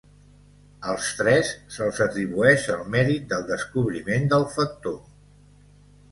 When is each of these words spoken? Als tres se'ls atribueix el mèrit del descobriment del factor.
Als 0.91 1.09
tres 1.17 1.49
se'ls 1.75 1.99
atribueix 2.05 2.65
el 2.75 2.81
mèrit 2.95 3.27
del 3.33 3.43
descobriment 3.51 4.25
del 4.33 4.47
factor. 4.55 4.97